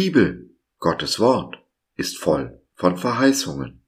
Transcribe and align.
Bibel, 0.00 0.48
Gottes 0.78 1.18
Wort, 1.18 1.56
ist 1.96 2.18
voll 2.18 2.62
von 2.76 2.96
Verheißungen, 2.96 3.84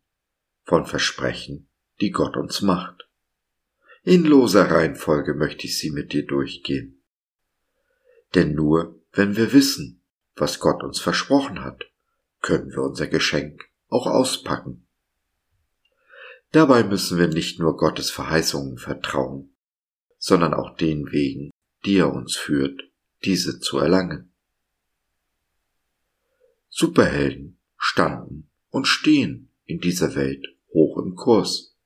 von 0.65 0.85
Versprechen, 0.85 1.69
die 2.01 2.11
Gott 2.11 2.37
uns 2.37 2.63
macht. 2.63 3.09
In 4.03 4.25
loser 4.25 4.73
Reihenfolge 4.73 5.35
möchte 5.35 5.67
ich 5.67 5.79
sie 5.79 5.93
mit 5.93 6.13
dir 6.13 6.27
durchgehen. 6.27 7.01
Denn 8.35 8.57
nur 8.57 9.01
wenn 9.13 9.37
wir 9.37 9.53
wissen, 9.53 10.03
was 10.35 10.59
Gott 10.59 10.83
uns 10.83 10.99
versprochen 10.99 11.63
hat, 11.63 11.85
können 12.43 12.73
wir 12.73 12.83
unser 12.83 13.07
Geschenk 13.07 13.71
auch 13.87 14.09
auspacken. 14.09 14.89
Dabei 16.51 16.83
müssen 16.83 17.19
wir 17.19 17.29
nicht 17.29 17.61
nur 17.61 17.77
Gottes 17.77 18.11
Verheißungen 18.11 18.79
vertrauen, 18.79 19.55
sondern 20.19 20.55
auch 20.55 20.75
den 20.75 21.13
Wegen, 21.13 21.53
die 21.85 21.99
er 21.99 22.13
uns 22.13 22.35
führt, 22.35 22.83
diese 23.23 23.61
zu 23.61 23.79
erlangen. 23.79 24.30
Superhelden 26.73 27.59
standen 27.77 28.49
und 28.71 28.87
stehen 28.87 29.51
in 29.65 29.81
dieser 29.81 30.15
Welt 30.15 30.47
hoch 30.73 30.99
im 30.99 31.17
Kurs. 31.17 31.77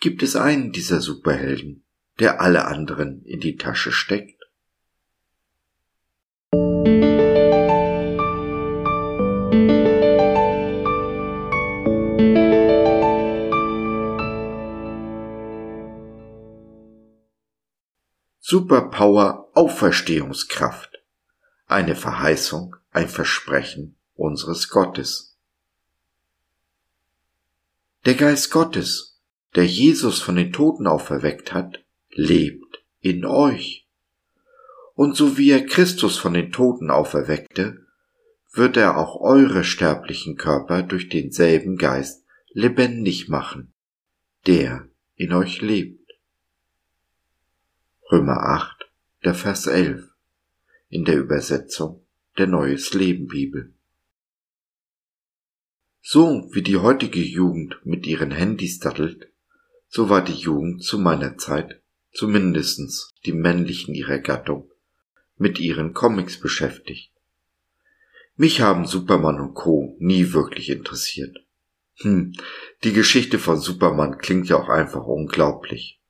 Gibt 0.00 0.24
es 0.24 0.34
einen 0.34 0.72
dieser 0.72 1.00
Superhelden, 1.00 1.84
der 2.18 2.40
alle 2.40 2.64
anderen 2.64 3.22
in 3.24 3.38
die 3.38 3.56
Tasche 3.56 3.92
steckt? 3.92 4.42
Superpower 18.40 19.50
Auferstehungskraft. 19.54 20.98
Eine 21.66 21.96
Verheißung, 21.96 22.76
ein 22.96 23.08
Versprechen 23.10 23.94
unseres 24.14 24.70
Gottes. 24.70 25.36
Der 28.06 28.14
Geist 28.14 28.50
Gottes, 28.50 29.20
der 29.54 29.66
Jesus 29.66 30.22
von 30.22 30.36
den 30.36 30.50
Toten 30.50 30.86
auferweckt 30.86 31.52
hat, 31.52 31.84
lebt 32.10 32.82
in 33.00 33.26
euch. 33.26 33.86
Und 34.94 35.14
so 35.14 35.36
wie 35.36 35.50
er 35.50 35.66
Christus 35.66 36.16
von 36.16 36.32
den 36.32 36.52
Toten 36.52 36.90
auferweckte, 36.90 37.86
wird 38.52 38.78
er 38.78 38.96
auch 38.96 39.20
eure 39.20 39.62
sterblichen 39.62 40.38
Körper 40.38 40.82
durch 40.82 41.10
denselben 41.10 41.76
Geist 41.76 42.24
lebendig 42.48 43.28
machen, 43.28 43.74
der 44.46 44.88
in 45.16 45.34
euch 45.34 45.60
lebt. 45.60 46.12
Römer 48.10 48.40
8, 48.40 48.90
der 49.24 49.34
Vers 49.34 49.66
11 49.66 50.08
in 50.88 51.04
der 51.04 51.18
Übersetzung 51.18 52.05
der 52.38 52.46
Neues 52.46 52.92
Leben 52.92 53.28
Bibel. 53.28 53.72
So 56.02 56.46
wie 56.52 56.60
die 56.60 56.76
heutige 56.76 57.20
Jugend 57.20 57.80
mit 57.84 58.06
ihren 58.06 58.30
Handys 58.30 58.78
dattelt, 58.78 59.28
so 59.88 60.10
war 60.10 60.22
die 60.22 60.34
Jugend 60.34 60.84
zu 60.84 60.98
meiner 60.98 61.38
Zeit, 61.38 61.80
zumindestens 62.12 63.14
die 63.24 63.32
männlichen 63.32 63.94
ihrer 63.94 64.18
Gattung, 64.18 64.70
mit 65.38 65.58
ihren 65.58 65.94
Comics 65.94 66.38
beschäftigt. 66.38 67.10
Mich 68.36 68.60
haben 68.60 68.84
Superman 68.84 69.40
und 69.40 69.54
Co. 69.54 69.96
nie 69.98 70.34
wirklich 70.34 70.68
interessiert. 70.68 71.38
Hm, 72.00 72.34
die 72.84 72.92
Geschichte 72.92 73.38
von 73.38 73.58
Superman 73.58 74.18
klingt 74.18 74.48
ja 74.48 74.56
auch 74.56 74.68
einfach 74.68 75.06
unglaublich. 75.06 76.02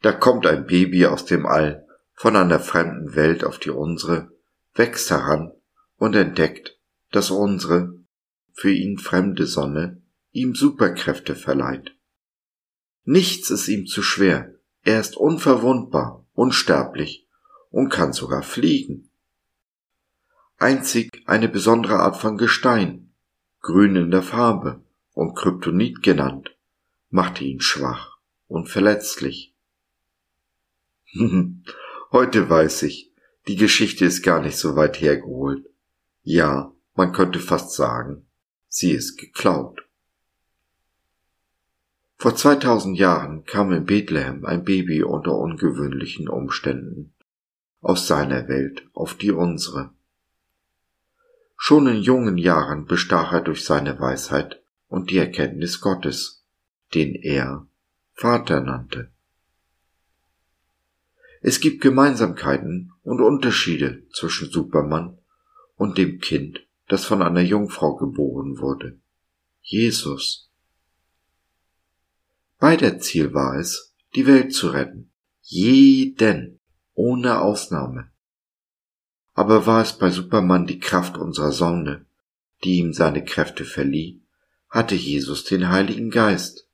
Da 0.00 0.12
kommt 0.12 0.46
ein 0.46 0.66
Baby 0.66 1.04
aus 1.04 1.26
dem 1.26 1.44
All, 1.44 1.86
von 2.14 2.36
einer 2.36 2.58
fremden 2.58 3.14
Welt 3.14 3.44
auf 3.44 3.58
die 3.58 3.70
unsere, 3.70 4.30
wächst 4.74 5.10
heran 5.10 5.52
und 5.98 6.14
entdeckt, 6.14 6.78
dass 7.10 7.30
unsere, 7.30 7.94
für 8.52 8.72
ihn 8.72 8.98
fremde 8.98 9.46
Sonne, 9.46 10.02
ihm 10.32 10.54
Superkräfte 10.54 11.34
verleiht. 11.36 11.94
Nichts 13.04 13.50
ist 13.50 13.68
ihm 13.68 13.86
zu 13.86 14.02
schwer, 14.02 14.54
er 14.82 15.00
ist 15.00 15.16
unverwundbar, 15.16 16.26
unsterblich 16.34 17.26
und 17.70 17.90
kann 17.90 18.12
sogar 18.12 18.42
fliegen. 18.42 19.10
Einzig 20.56 21.22
eine 21.26 21.48
besondere 21.48 22.00
Art 22.00 22.16
von 22.16 22.36
Gestein, 22.36 23.12
grün 23.60 23.96
in 23.96 24.10
der 24.10 24.22
Farbe 24.22 24.82
und 25.12 25.34
Kryptonit 25.34 26.02
genannt, 26.02 26.56
machte 27.10 27.44
ihn 27.44 27.60
schwach 27.60 28.18
und 28.46 28.68
verletzlich. 28.68 29.54
Heute 32.12 32.50
weiß 32.50 32.82
ich, 32.82 33.12
die 33.46 33.56
Geschichte 33.56 34.04
ist 34.04 34.22
gar 34.22 34.42
nicht 34.42 34.56
so 34.56 34.76
weit 34.76 35.00
hergeholt. 35.00 35.66
Ja, 36.30 36.74
man 36.94 37.12
könnte 37.12 37.40
fast 37.40 37.72
sagen, 37.72 38.26
sie 38.68 38.90
ist 38.90 39.16
geklaut. 39.16 39.88
Vor 42.18 42.36
2000 42.36 42.98
Jahren 42.98 43.46
kam 43.46 43.72
in 43.72 43.86
Bethlehem 43.86 44.44
ein 44.44 44.62
Baby 44.62 45.02
unter 45.02 45.34
ungewöhnlichen 45.34 46.28
Umständen 46.28 47.14
aus 47.80 48.06
seiner 48.06 48.46
Welt 48.46 48.86
auf 48.92 49.14
die 49.14 49.32
unsere. 49.32 49.94
Schon 51.56 51.86
in 51.86 52.02
jungen 52.02 52.36
Jahren 52.36 52.84
bestach 52.84 53.32
er 53.32 53.40
durch 53.40 53.64
seine 53.64 53.98
Weisheit 53.98 54.62
und 54.88 55.08
die 55.08 55.16
Erkenntnis 55.16 55.80
Gottes, 55.80 56.44
den 56.92 57.14
er 57.14 57.66
Vater 58.12 58.60
nannte. 58.60 59.10
Es 61.40 61.58
gibt 61.60 61.80
Gemeinsamkeiten 61.80 62.92
und 63.02 63.22
Unterschiede 63.22 64.06
zwischen 64.12 64.50
Superman 64.50 65.16
und 65.78 65.96
dem 65.96 66.20
Kind, 66.20 66.60
das 66.88 67.06
von 67.06 67.22
einer 67.22 67.40
Jungfrau 67.40 67.96
geboren 67.96 68.58
wurde. 68.58 68.98
Jesus. 69.62 70.50
Beider 72.58 72.98
Ziel 72.98 73.32
war 73.32 73.56
es, 73.56 73.94
die 74.14 74.26
Welt 74.26 74.52
zu 74.52 74.68
retten. 74.68 75.10
Jeden, 75.42 76.60
ohne 76.94 77.40
Ausnahme. 77.40 78.10
Aber 79.34 79.66
war 79.66 79.80
es 79.80 79.92
bei 79.92 80.10
Superman 80.10 80.66
die 80.66 80.80
Kraft 80.80 81.16
unserer 81.16 81.52
Sonne, 81.52 82.04
die 82.64 82.78
ihm 82.78 82.92
seine 82.92 83.24
Kräfte 83.24 83.64
verlieh, 83.64 84.20
hatte 84.68 84.96
Jesus 84.96 85.44
den 85.44 85.68
Heiligen 85.68 86.10
Geist, 86.10 86.66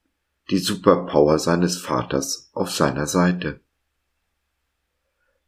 die 0.50 0.58
Superpower 0.58 1.38
seines 1.38 1.76
Vaters 1.76 2.50
auf 2.54 2.70
seiner 2.70 3.06
Seite. 3.06 3.60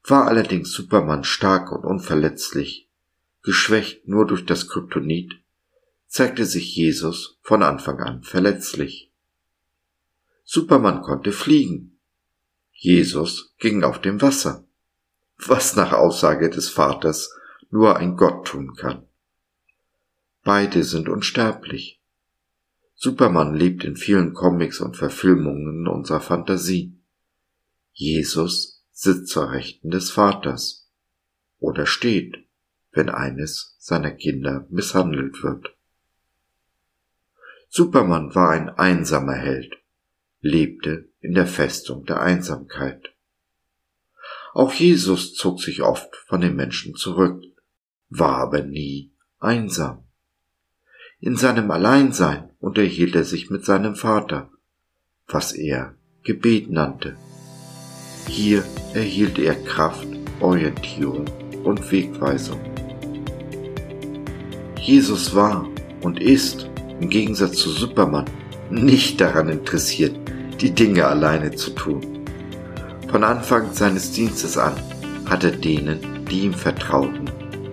War 0.04 0.26
allerdings 0.26 0.72
Superman 0.72 1.24
stark 1.24 1.72
und 1.72 1.84
unverletzlich, 1.84 2.85
geschwächt 3.46 4.08
nur 4.08 4.26
durch 4.26 4.44
das 4.44 4.68
Kryptonit, 4.68 5.40
zeigte 6.08 6.44
sich 6.44 6.74
Jesus 6.74 7.38
von 7.42 7.62
Anfang 7.62 8.00
an 8.00 8.24
verletzlich. 8.24 9.12
Superman 10.42 11.00
konnte 11.02 11.30
fliegen. 11.30 11.96
Jesus 12.72 13.54
ging 13.58 13.84
auf 13.84 14.00
dem 14.00 14.20
Wasser, 14.20 14.66
was 15.38 15.76
nach 15.76 15.92
Aussage 15.92 16.50
des 16.50 16.68
Vaters 16.68 17.32
nur 17.70 17.96
ein 17.96 18.16
Gott 18.16 18.48
tun 18.48 18.74
kann. 18.74 19.06
Beide 20.42 20.82
sind 20.82 21.08
unsterblich. 21.08 22.00
Superman 22.96 23.54
lebt 23.54 23.84
in 23.84 23.94
vielen 23.94 24.34
Comics 24.34 24.80
und 24.80 24.96
Verfilmungen 24.96 25.86
unserer 25.86 26.20
Fantasie. 26.20 26.98
Jesus 27.92 28.82
sitzt 28.90 29.28
zur 29.28 29.52
Rechten 29.52 29.90
des 29.90 30.10
Vaters 30.10 30.90
oder 31.60 31.86
steht, 31.86 32.45
wenn 32.96 33.10
eines 33.10 33.76
seiner 33.78 34.10
Kinder 34.10 34.66
misshandelt 34.70 35.42
wird. 35.42 35.76
Superman 37.68 38.34
war 38.34 38.50
ein 38.50 38.70
einsamer 38.70 39.34
Held, 39.34 39.76
lebte 40.40 41.08
in 41.20 41.34
der 41.34 41.46
Festung 41.46 42.06
der 42.06 42.20
Einsamkeit. 42.20 43.12
Auch 44.54 44.72
Jesus 44.72 45.34
zog 45.34 45.60
sich 45.60 45.82
oft 45.82 46.16
von 46.26 46.40
den 46.40 46.56
Menschen 46.56 46.94
zurück, 46.94 47.44
war 48.08 48.38
aber 48.38 48.62
nie 48.62 49.12
einsam. 49.38 50.04
In 51.20 51.36
seinem 51.36 51.70
Alleinsein 51.70 52.50
unterhielt 52.60 53.14
er 53.14 53.24
sich 53.24 53.50
mit 53.50 53.64
seinem 53.64 53.94
Vater, 53.94 54.50
was 55.26 55.52
er 55.52 55.96
Gebet 56.22 56.70
nannte. 56.70 57.16
Hier 58.28 58.64
erhielt 58.94 59.38
er 59.38 59.54
Kraft, 59.54 60.08
Orientierung 60.40 61.26
und 61.64 61.90
Wegweisung. 61.90 62.75
Jesus 64.86 65.34
war 65.34 65.66
und 66.02 66.20
ist, 66.20 66.70
im 67.00 67.08
Gegensatz 67.10 67.56
zu 67.56 67.70
Superman, 67.70 68.26
nicht 68.70 69.20
daran 69.20 69.48
interessiert, 69.48 70.14
die 70.60 70.70
Dinge 70.70 71.04
alleine 71.04 71.50
zu 71.50 71.70
tun. 71.70 72.20
Von 73.10 73.24
Anfang 73.24 73.72
seines 73.72 74.12
Dienstes 74.12 74.56
an 74.56 74.74
hat 75.28 75.42
er 75.42 75.50
denen, 75.50 76.24
die 76.30 76.42
ihm 76.42 76.54
vertrauten, 76.54 77.28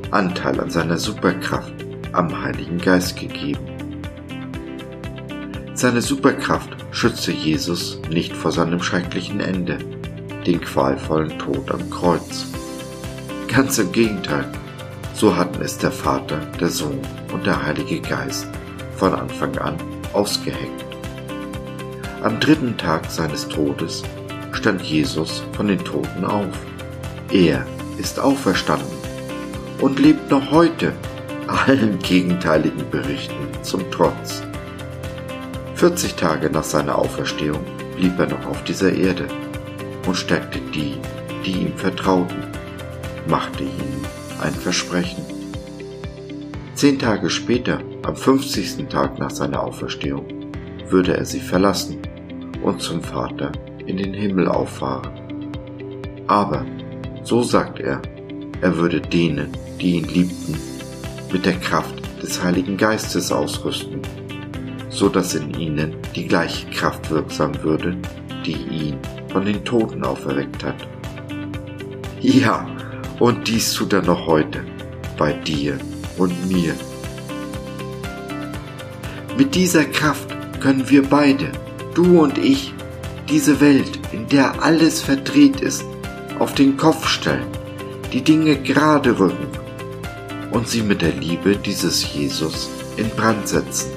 Anteil 0.09 0.59
an 0.59 0.71
seiner 0.71 0.97
Superkraft 0.97 1.75
am 2.13 2.43
Heiligen 2.43 2.79
Geist 2.79 3.15
gegeben. 3.15 3.61
Seine 5.75 6.01
Superkraft 6.01 6.71
schützte 6.89 7.31
Jesus 7.31 7.99
nicht 8.09 8.33
vor 8.33 8.51
seinem 8.51 8.81
schrecklichen 8.81 9.39
Ende 9.39 9.77
den 10.47 10.59
qualvollen 10.61 11.37
Tod 11.37 11.69
am 11.69 11.87
Kreuz. 11.91 12.47
Ganz 13.47 13.77
im 13.77 13.91
Gegenteil, 13.91 14.51
So 15.13 15.35
hatten 15.37 15.61
es 15.61 15.77
der 15.77 15.91
Vater, 15.91 16.39
der 16.59 16.69
Sohn 16.69 16.99
und 17.31 17.45
der 17.45 17.63
Heilige 17.63 18.01
Geist 18.01 18.47
von 18.97 19.13
Anfang 19.13 19.57
an 19.59 19.75
ausgeheckt. 20.11 20.85
Am 22.23 22.39
dritten 22.39 22.77
Tag 22.77 23.09
seines 23.11 23.47
Todes 23.47 24.01
stand 24.51 24.81
Jesus 24.81 25.43
von 25.55 25.67
den 25.67 25.83
Toten 25.83 26.25
auf. 26.25 26.47
Er 27.31 27.65
ist 27.99 28.19
auferstanden 28.19 28.97
und 29.79 29.99
lebt 29.99 30.31
noch 30.31 30.51
heute, 30.51 30.93
allen 31.47 31.99
gegenteiligen 31.99 32.89
Berichten 32.89 33.47
zum 33.61 33.89
Trotz. 33.91 34.41
40 35.75 36.15
Tage 36.15 36.49
nach 36.49 36.63
seiner 36.63 36.97
Auferstehung 36.97 37.63
blieb 37.97 38.17
er 38.19 38.27
noch 38.27 38.45
auf 38.47 38.63
dieser 38.63 38.91
Erde 38.91 39.27
und 40.07 40.15
stärkte 40.15 40.59
die, 40.73 40.97
die 41.45 41.51
ihm 41.51 41.77
vertrauten, 41.77 42.43
machte 43.27 43.63
ihnen 43.63 44.12
ein 44.41 44.53
Versprechen. 44.53 45.23
Zehn 46.75 46.99
Tage 46.99 47.29
später, 47.29 47.79
am 48.03 48.15
50. 48.15 48.87
Tag 48.89 49.19
nach 49.19 49.31
seiner 49.31 49.63
Auferstehung, 49.63 50.25
würde 50.89 51.15
er 51.17 51.25
sie 51.25 51.39
verlassen 51.39 51.99
und 52.63 52.81
zum 52.81 53.01
Vater 53.01 53.51
in 53.85 53.97
den 53.97 54.13
Himmel 54.13 54.47
auffahren. 54.47 55.11
Aber, 56.27 56.65
so 57.23 57.43
sagt 57.43 57.79
er, 57.79 58.01
er 58.61 58.77
würde 58.77 59.01
denen, 59.01 59.49
die 59.79 59.97
ihn 59.97 60.07
liebten, 60.07 60.57
mit 61.31 61.45
der 61.45 61.59
Kraft 61.59 61.95
des 62.21 62.41
Heiligen 62.41 62.77
Geistes 62.77 63.31
ausrüsten, 63.31 64.01
so 64.89 65.09
dass 65.09 65.35
in 65.35 65.53
ihnen 65.59 65.95
die 66.15 66.27
gleiche 66.27 66.69
Kraft 66.69 67.09
wirksam 67.09 67.51
würde, 67.63 67.97
die 68.45 68.53
ihn 68.53 68.97
von 69.29 69.45
den 69.45 69.63
Toten 69.65 70.03
auferweckt 70.03 70.63
hat. 70.63 70.87
Ja, 72.21 72.65
und 73.19 73.47
dies 73.47 73.73
tut 73.73 73.93
er 73.93 74.01
noch 74.01 74.27
heute, 74.27 74.63
bei 75.17 75.33
dir 75.33 75.77
und 76.17 76.51
mir. 76.51 76.73
Mit 79.37 79.55
dieser 79.55 79.85
Kraft 79.85 80.27
können 80.59 80.89
wir 80.89 81.03
beide, 81.03 81.51
du 81.93 82.21
und 82.21 82.37
ich, 82.37 82.73
diese 83.29 83.59
Welt, 83.61 83.99
in 84.11 84.27
der 84.27 84.61
alles 84.61 85.01
verdreht 85.01 85.61
ist, 85.61 85.83
auf 86.39 86.53
den 86.53 86.77
Kopf 86.77 87.07
stellen, 87.07 87.47
die 88.11 88.21
Dinge 88.21 88.57
gerade 88.57 89.17
rücken 89.17 89.47
und 90.51 90.67
sie 90.67 90.81
mit 90.81 91.01
der 91.01 91.13
Liebe 91.13 91.55
dieses 91.55 92.13
Jesus 92.13 92.69
in 92.97 93.09
Brand 93.09 93.47
setzen. 93.47 93.91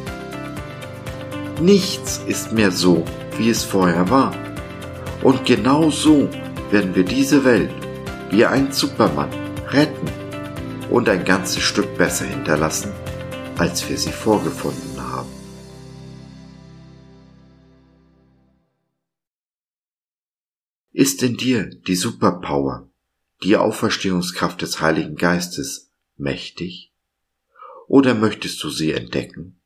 Nichts 1.61 2.21
ist 2.27 2.53
mehr 2.53 2.71
so, 2.71 3.05
wie 3.39 3.51
es 3.51 3.63
vorher 3.65 4.09
war. 4.11 4.35
Und 5.23 5.45
genau 5.45 5.91
so 5.91 6.29
werden 6.71 6.95
wir 6.95 7.05
diese 7.05 7.45
Welt 7.45 7.71
wie 8.31 8.45
ein 8.45 8.73
Supermann 8.73 9.31
retten 9.69 10.09
und 10.91 11.09
ein 11.09 11.25
ganzes 11.25 11.63
Stück 11.63 11.97
besser 11.97 12.25
hinterlassen, 12.25 12.93
als 13.57 13.89
wir 13.89 13.97
sie 13.97 14.13
vorgefunden 14.13 15.01
haben. 15.01 15.29
Ist 20.93 21.23
in 21.23 21.37
dir 21.37 21.67
die 21.67 21.95
Superpower, 21.95 22.89
die 23.43 23.57
Auferstehungskraft 23.57 24.63
des 24.63 24.81
Heiligen 24.81 25.17
Geistes 25.17 25.91
mächtig? 26.17 26.93
Oder 27.87 28.15
möchtest 28.15 28.63
du 28.65 28.71
sie 28.71 28.93
entdecken? 28.93 29.61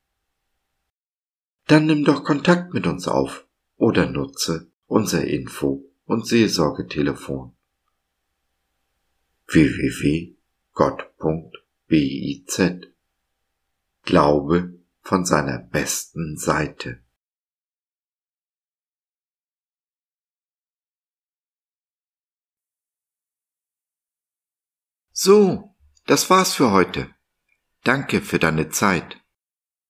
Dann 1.66 1.86
nimm 1.86 2.04
doch 2.04 2.24
Kontakt 2.24 2.74
mit 2.74 2.86
uns 2.86 3.06
auf 3.06 3.46
oder 3.76 4.06
nutze 4.06 4.70
unser 4.86 5.24
Info- 5.24 5.84
und 6.04 6.26
Seelsorgetelefon 6.26 7.52
www.gott.biz 9.52 10.38
Glaube 14.04 14.78
von 15.02 15.24
seiner 15.24 15.58
besten 15.58 16.36
Seite. 16.36 17.02
So, 25.10 25.74
das 26.06 26.30
war's 26.30 26.54
für 26.54 26.70
heute. 26.70 27.12
Danke 27.82 28.20
für 28.20 28.38
deine 28.38 28.68
Zeit. 28.68 29.20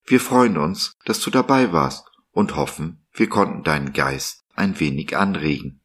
Wir 0.06 0.20
freuen 0.20 0.56
uns, 0.56 0.96
dass 1.04 1.20
du 1.20 1.30
dabei 1.30 1.70
warst 1.70 2.06
und 2.30 2.56
hoffen, 2.56 3.04
wir 3.12 3.28
konnten 3.28 3.62
deinen 3.62 3.92
Geist 3.92 4.46
ein 4.54 4.80
wenig 4.80 5.18
anregen. 5.18 5.82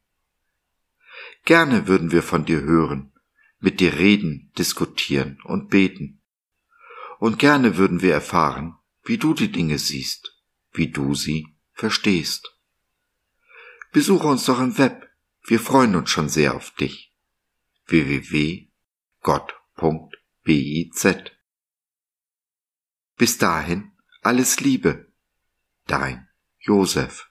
Gerne 1.44 1.86
würden 1.86 2.10
wir 2.10 2.22
von 2.22 2.46
dir 2.46 2.62
hören, 2.62 3.12
mit 3.58 3.80
dir 3.80 3.94
reden, 3.94 4.52
diskutieren 4.58 5.38
und 5.44 5.70
beten. 5.70 6.22
Und 7.18 7.38
gerne 7.38 7.76
würden 7.76 8.02
wir 8.02 8.12
erfahren, 8.12 8.76
wie 9.04 9.18
du 9.18 9.34
die 9.34 9.50
Dinge 9.50 9.78
siehst, 9.78 10.36
wie 10.72 10.90
du 10.90 11.14
sie 11.14 11.56
verstehst. 11.72 12.56
Besuche 13.92 14.26
uns 14.26 14.44
doch 14.44 14.60
im 14.60 14.76
Web, 14.78 15.08
wir 15.46 15.60
freuen 15.60 15.94
uns 15.96 16.10
schon 16.10 16.28
sehr 16.28 16.54
auf 16.54 16.72
dich. 16.72 17.14
www.gott.biz 17.86 18.68
Bis 23.16 23.38
dahin 23.38 23.92
alles 24.22 24.60
Liebe, 24.60 25.12
dein 25.86 26.28
Josef. 26.58 27.30